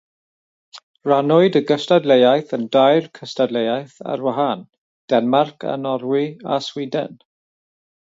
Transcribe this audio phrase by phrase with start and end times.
[1.09, 4.63] Rhannwyd y gystadleuaeth yn dair cystadleuaeth ar wahân:
[5.13, 6.23] Denmarc, Norwy
[6.57, 7.15] a Sweden.